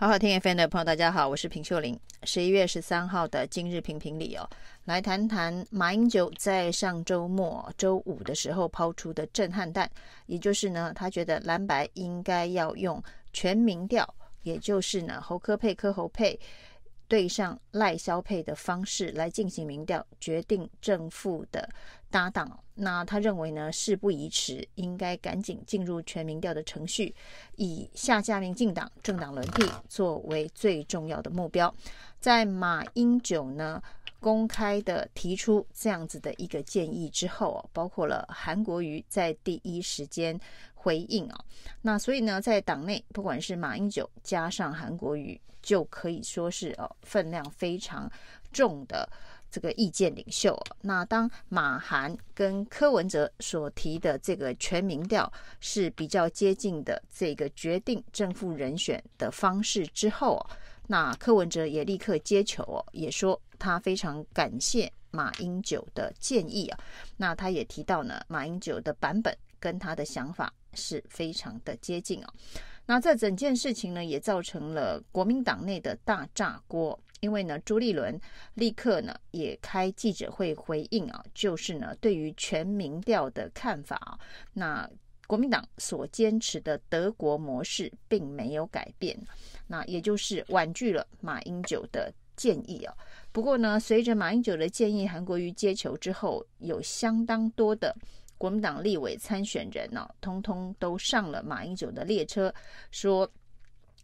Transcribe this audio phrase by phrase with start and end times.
[0.00, 2.00] 好好听 FM 的朋友，大家好，我是平秀玲。
[2.22, 4.48] 十一月十三号的今日评评理哦，
[4.86, 9.90] 来谈谈马英九在上周末周五的时候抛出的震撼弹，
[10.24, 13.02] 也就是呢，他觉得蓝白应该要用
[13.34, 14.08] 全民调，
[14.42, 16.40] 也就是呢，侯科佩科侯佩
[17.10, 21.68] 对上赖萧佩的方式来进行民调，决定正副的
[22.08, 22.62] 搭档。
[22.76, 27.12] 那他认为呢，事不宜迟，应该赶紧进入全民调的程序，
[27.56, 31.74] 以下架民进党政党轮替作为最重要的目标。
[32.20, 33.82] 在马英九呢
[34.20, 40.38] 公开的提出这样子的一个建议之后哦，包括了韩国瑜在第一时间
[40.74, 41.44] 回应啊。
[41.82, 48.10] 那所以呢，在党内不管是马英九加上韩国瑜，就可以说是哦分量非常
[48.52, 49.08] 重的。
[49.52, 55.28] 这个意见领袖，那当马韩跟柯文哲所提的这个全民调
[55.58, 60.40] 是比较接近的这个决定正副人选的方式之后，
[60.86, 66.78] 那柯文哲也立刻接球哦，也说他非常感谢马英九的建议啊。
[67.16, 72.34] 那他也提到呢，马英九的版本跟他的想法是非常的接近啊。
[72.86, 76.98] 那这整件事情呢，也造成了国民党内的大炸锅。
[77.20, 78.18] 因为呢，朱立伦
[78.54, 84.18] 立刻呢也开记者会回应啊，就是呢对于全民调的看法啊，
[84.54, 84.88] 那
[85.26, 89.14] 国民党所坚持的德国模式并没有改变，
[89.66, 92.10] 那也就是婉拒了马英九的
[92.42, 92.90] 建议啊。
[93.32, 97.94] 不过呢，随着马英九的建议，韩国瑜接球之后，有相当多的
[98.38, 102.52] 国民党立委参选人呢，通通都上了马英九的列车，
[102.90, 103.30] 说。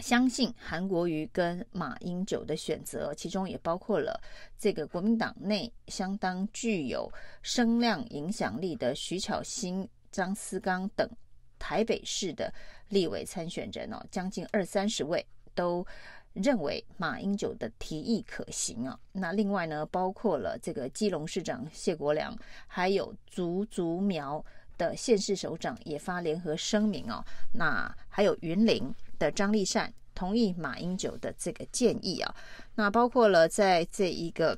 [0.00, 4.20] 相信韩国瑜跟马英九的选择，其中也包括了
[4.56, 7.10] 这个国民党内相当具有
[7.42, 11.10] 声量影响力的徐巧芯、张思刚等
[11.58, 12.54] 台北市的
[12.90, 15.84] 立委参选人哦，将近二三十位都
[16.42, 18.98] 认为马英九的提议可行啊。
[19.12, 22.36] 那另外呢，包括了这个基隆市长谢国良，
[22.66, 24.44] 还有竹竹苗
[24.76, 27.24] 的县市首长也发联合声明哦。
[27.54, 28.94] 那还有云林。
[29.18, 32.32] 的张立善同意马英九的这个建议啊，
[32.76, 34.56] 那包括了在这一个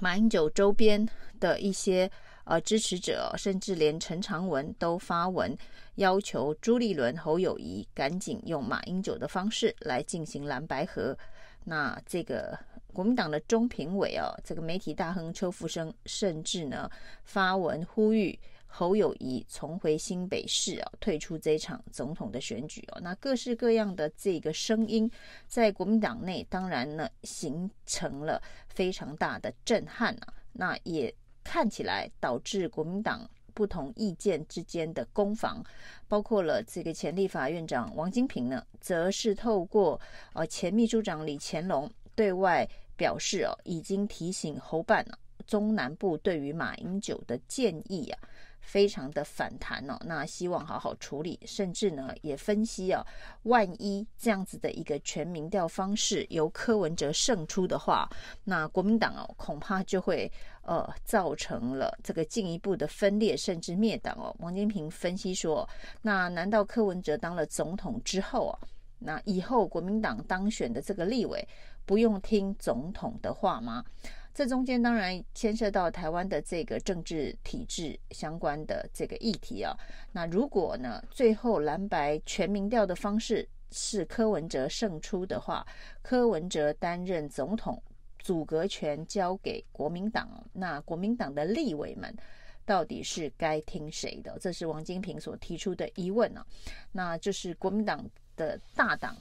[0.00, 1.08] 马英九周边
[1.38, 2.10] 的一些
[2.50, 5.56] 呃支持者，甚至连陈长文都发文
[5.94, 11.16] 要求朱立伦、侯友谊赶紧用马英九的方式来进行蓝白合。
[11.62, 12.58] 那这个
[12.92, 16.90] 国民党的中评委啊，这个媒体大亨邱福生甚至呢
[17.22, 18.36] 发文呼吁。
[18.72, 23.00] 侯友谊重回新北市啊，退出这场总统的选举哦。
[23.00, 25.10] 那各式各样的这个声音，
[25.48, 30.32] 在国民党内当然呢，形成了非常大的震撼啊。
[30.52, 31.12] 那也
[31.52, 35.60] 看起来导致国民党不同意见之间的攻防，
[36.06, 40.00] 包括了这个前立法院长王金平呢，则是透过
[40.32, 42.64] 呃前秘书长李乾隆对外
[42.96, 45.04] 表示哦，已经提醒侯办
[45.44, 48.18] 中南部对于马英九的建议啊。
[48.60, 53.04] 非常的反弹哦，那希望好好处理，甚至呢也分析啊，
[53.44, 58.08] 万一这样子的一个全民调方式由柯文哲胜出的话，
[58.44, 60.30] 那国民党哦恐怕就会
[60.62, 64.34] 呃造成了这个进一步的分裂，甚至灭党哦。
[64.38, 65.68] 王金平分析说，
[66.02, 68.58] 那难道柯文哲当了总统之后啊，
[68.98, 71.46] 那以后国民党当选的这个立委
[71.84, 73.84] 不用听总统的话吗？
[74.32, 79.76] 这中间当然牵涉到台湾的这个政治体制相关的这个议题啊。
[80.12, 85.66] 那如果呢，最后蓝白全民调的方式是柯文哲胜出的话，
[86.00, 87.82] 柯文哲担任总统，
[88.18, 92.16] 组阁权交给国民党，那国民党的立委们
[92.64, 94.38] 到底是该听谁的？
[94.40, 96.46] 这是王金平所提出的疑问啊。
[96.92, 99.16] 那就是国民党的大党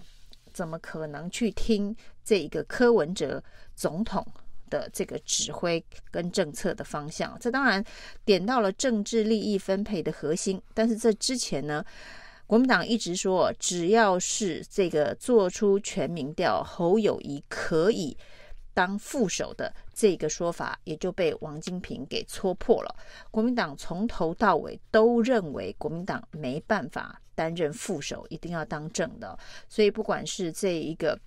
[0.54, 3.44] 怎么可能去听这一个柯文哲
[3.76, 4.26] 总统
[4.70, 7.84] 的这个指挥跟政策的方向，这当然
[8.24, 10.62] 点到了政治利益分配的核心。
[10.74, 11.84] 但是这之前呢，
[12.48, 18.16] 国民党一直说，只要是这个做出全民调，侯友谊可以
[18.74, 22.96] 当副手的这个说法，也就被王金平给戳破了。
[23.30, 29.38] 国民党从头到尾都认为国民党没办法担任副手，一定要当正的。
[29.68, 31.20] 所以不管是这一个。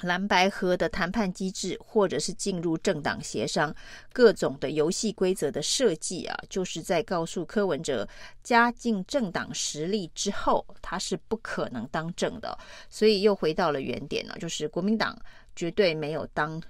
[0.00, 3.72] 蓝白河的谈判机制，或者是进入政党协商，
[4.12, 8.06] 各种的游戏规则的设计啊，就是在告诉柯文哲，
[8.42, 12.58] 加进政党实力之后，他是不可能当正的。
[12.90, 15.16] 所以又回到了原点了，就是国民党
[15.54, 16.60] 绝对没有当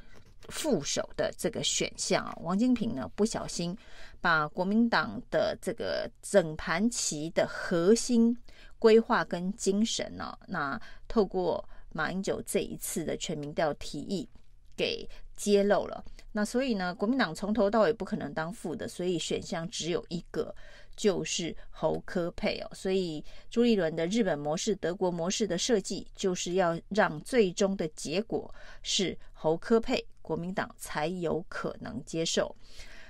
[0.50, 2.36] 副手的这个选项啊。
[2.42, 3.74] 王金平呢，不小心
[4.20, 8.36] 把国民党的这个整盘棋的核心
[8.78, 10.78] 规划跟精神呢，那
[11.08, 11.66] 透过。
[11.94, 14.28] 马英九这一次的全民调提议
[14.76, 16.04] 给揭露了。
[16.32, 20.52] 那所以呢，国民党从头到尾不可能当副的，所以选项只有一个，
[20.96, 22.68] 就是侯柯配哦。
[22.74, 28.52] 所以朱立伦的日本模式、德国模式的设计，就是要让最终的结果
[28.82, 32.54] 是侯柯配，国民党才有可能接受。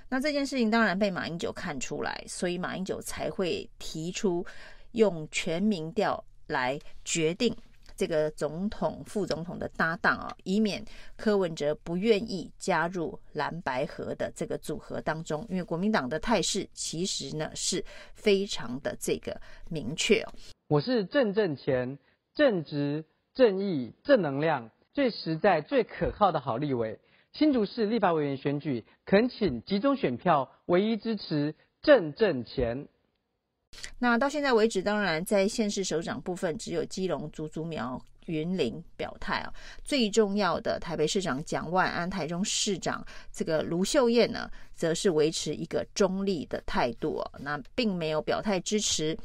[0.07, 4.45] 那这件事情当然被马英九看出来，所以马英九才会提出
[4.91, 7.55] 用全民调来决定。
[7.95, 10.83] 这个总统、副总统的搭档啊，以免
[11.15, 17.83] 柯文哲不愿意加入蓝白合的这个组合当中，因为国民党的态势其实呢是
[18.13, 19.39] 非常的这个
[19.69, 20.25] 明确。
[20.67, 21.97] 我是正正钱、
[22.33, 26.99] 正直、正义、正能量、最实在、最可靠的好立委。
[27.33, 32.87] 新竹市立法委员选举，恳请集中选票，唯一支持正正钱。
[33.99, 39.53] 那到现在为止，当然在县市首长部分，只有基隆、竹竹苗、云林表态啊。
[39.83, 47.31] 最重要的台北市长蒋万安、台中市长这个卢秀燕呢，则是维持一个中立的态度啊。
[47.39, 49.17] 那并没有表态支持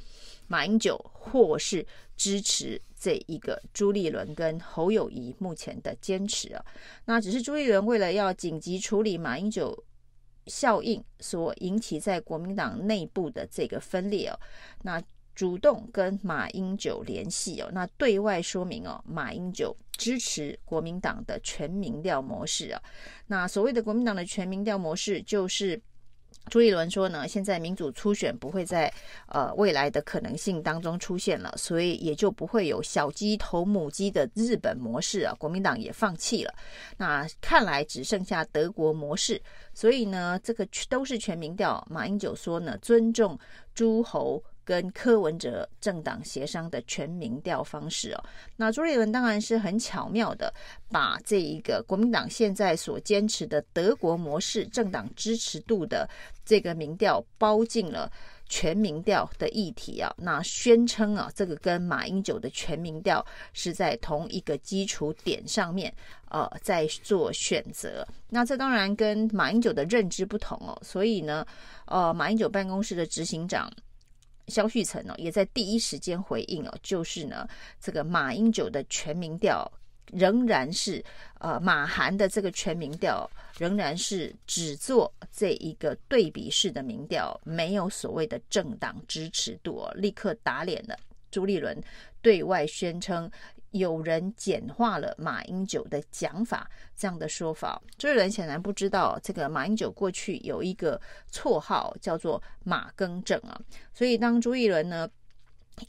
[0.47, 1.85] 马英九，或是
[2.17, 6.65] 支持这一个朱立伦跟侯友谊目前的坚持啊。
[7.05, 9.85] 那只是朱立伦为了要紧急处理马英九。
[10.47, 14.39] 效应所引起在国民党内部的这个分裂哦，
[14.83, 15.03] 那
[15.35, 22.83] 主动跟马英九联系哦，那对外说明哦，马英九支持国民党的全民调模式啊，
[23.27, 25.81] 那所谓的国民党的全民调模式就是。
[26.49, 28.93] 朱立伦说呢，现在民主初选不会在
[29.27, 35.33] 呃未来的可能性当中出现了，所以也就不会有小鸡投母鸡的日本模式啊。
[35.39, 36.53] 国民党也放弃了，
[36.97, 39.41] 那看来只剩下德国模式。
[39.73, 41.87] 所以呢，这个都是全民调。
[41.89, 43.39] 马英九说呢，尊重
[43.75, 44.43] 诸侯。
[44.71, 48.25] 跟柯文哲政党协商的全民调方式哦，
[48.55, 50.55] 那朱立伦当然是很巧妙的
[50.89, 56.09] 把这一个国民党现在所坚持的德国模式政党支持度的
[56.45, 58.09] 这个民调包进了
[58.49, 65.93] 全民调的议题啊，那宣称啊，这个跟马英九的全民调是在同一个基础点上面
[66.29, 71.45] 呃在做选择，那这当然跟马英九的认知不同哦，所以呢，
[71.87, 73.69] 呃，马英九办公室的执行长。
[74.51, 77.49] 萧旭岑哦，也在第一时间回应哦，就是呢，
[77.81, 79.71] 这个马英九的全民调
[80.13, 81.03] 仍然是
[81.39, 90.99] 呃马韩的这个全民调仍然是只做这一个对比式的民调，没有所谓的政党支持度哦，立刻打脸了
[91.31, 91.81] 朱立伦，
[92.21, 93.31] 对外宣称。
[93.73, 101.01] 有人简化了马英九的讲法，这样的说法，朱一伦显然不知道这个马英九过去有一个
[101.33, 103.61] 绰号叫做马更正啊，
[103.93, 105.09] 所以当朱一伦呢，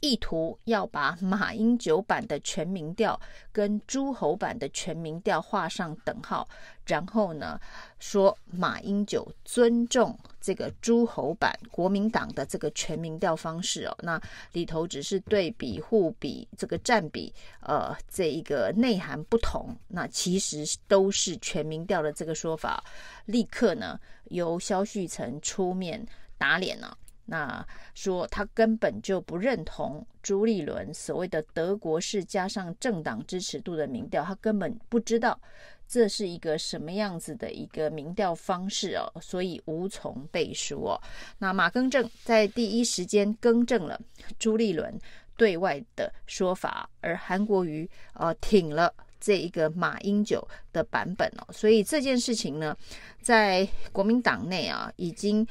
[0.00, 3.20] 意图要把马英九版的全民调
[3.52, 6.48] 跟诸侯版的全民调画上等号，
[6.86, 7.60] 然后呢，
[7.98, 14.20] 说马英九尊重这个诸侯版国民党的这个全民调方式哦，那
[14.52, 22.82] 里头只是对比互比这个占比，呃，这一个内涵不同，那其实都是全民调的这个说法，
[23.26, 23.98] 立刻呢
[24.30, 26.04] 由萧旭岑出面
[26.38, 26.96] 打脸了。
[27.24, 27.64] 那
[27.94, 35.40] 说他根本就不认同朱立伦所谓的德国式加上政党支持度的民调，他根本不知道
[35.86, 41.00] 这是一个什么样子的一个民调方式哦，所以无从背书哦。
[41.38, 43.98] 那马更正在第一时间更正了
[44.38, 44.98] 朱立伦
[45.36, 52.76] 对外的说法，而韩国瑜呃挺了这一个马英九的版本哦，所以这件事情呢，
[53.20, 55.46] 在国民党内啊已经。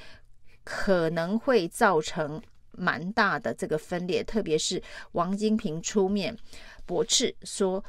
[0.63, 2.41] 可能会造成
[2.72, 6.36] 蛮大的这个分裂，特别是王金平出面
[6.86, 7.84] 驳斥说，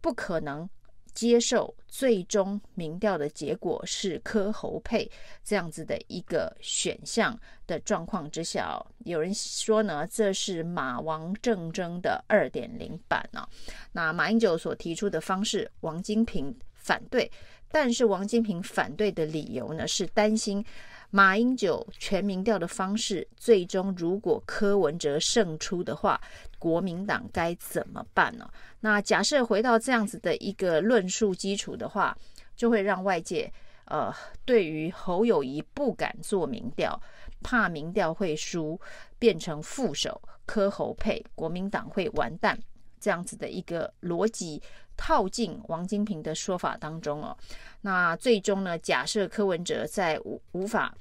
[0.00, 0.68] 不可能
[1.12, 5.10] 接受最终民调的结果是柯侯配
[5.44, 13.48] 这样子的一个选项的状况之下，有人说呢，这是马王政争的二点零版啊。
[13.92, 17.30] 那马英九所提出的方式，王金平反对，
[17.70, 20.64] 但是王金平反对的理由呢，是担心。
[21.10, 26.20] 马英九全民调的方式，最终如果柯文哲胜出的话，
[26.58, 28.50] 国民党该怎么办呢？
[28.80, 32.16] 那假设回到这样子的一个论述基础的话，
[32.56, 33.50] 就会让外界
[33.86, 34.12] 呃
[34.44, 37.00] 对于侯友宜不敢做民调，
[37.42, 38.78] 怕民调会输，
[39.18, 42.58] 变成副手柯侯配，国民党会完蛋
[43.00, 44.62] 这样子的一个逻辑
[44.96, 47.36] 套进王金平的说法当中哦。
[47.80, 48.78] 那最终呢？
[48.78, 50.94] 假设柯文哲在无无法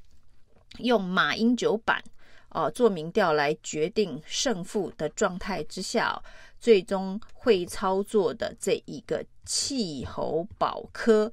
[0.80, 2.04] 用马英九版
[2.50, 6.18] 哦、做民调来决定胜负的状态之下，
[6.58, 11.30] 最终会操作的这一个弃侯保科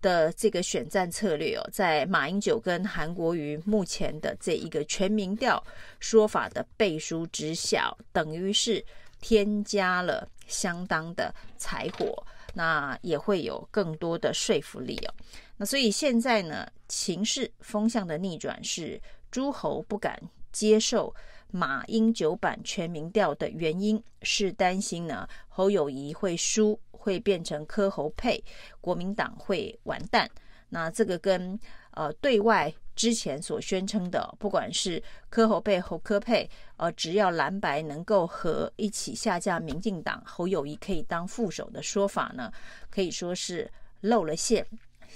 [0.00, 5.60] 的这个选战策略哦，在马英九跟韩国瑜目前的这一个全民调
[5.98, 8.84] 说法的背书之下，等于是
[9.20, 12.24] 添加了相当的柴火，
[12.54, 15.14] 那也会有更多的说服力哦。
[15.56, 19.00] 那所以现在呢，情势风向的逆转是
[19.30, 20.20] 诸侯不敢
[20.52, 21.14] 接受。
[21.52, 28.40] 马英九版全民调的原因是担心呢，侯友谊会输，会变成柯侯配，
[28.80, 30.30] 国民党会完蛋。
[30.68, 31.58] 那这个跟
[31.92, 42.52] 呃对外之前所宣称的，不管是柯侯配、侯柯配，呃，只要蓝白能够和一起下架民进党，侯友宜可以当副手的说法呢，
[42.90, 43.70] 可以说是
[44.00, 44.66] 露了馅，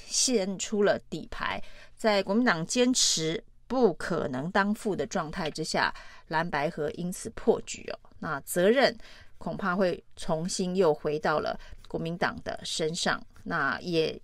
[0.06, 1.62] 献出了底牌，
[1.96, 3.42] 在国民党坚持。
[3.66, 5.92] 不可能当副的状态之下，
[6.28, 7.98] 蓝白合因此破局哦。
[8.18, 8.94] 那责任
[9.38, 13.20] 恐怕会重新又回到了国民党的身上。
[13.42, 14.20] 那也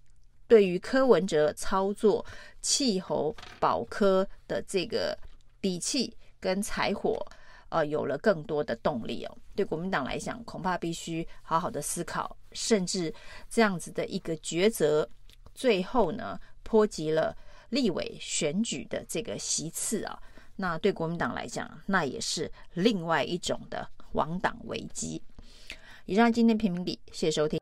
[0.51, 2.27] 对于柯文哲操作
[2.61, 5.17] 气候保科的这个
[5.61, 7.25] 底气跟柴火，
[7.69, 9.39] 呃，有了更多的动力哦。
[9.55, 13.15] 对国民党来讲，恐怕必须好好的思考，甚至
[13.49, 15.09] 这样子的一个抉择，
[15.55, 17.37] 最后呢，波及了。
[17.71, 20.21] 立委选举的这个席次啊，
[20.57, 25.23] 那对国民党来讲，那也是另外一种的亡党危机。
[26.05, 27.60] 以上今天评评理，谢谢收听。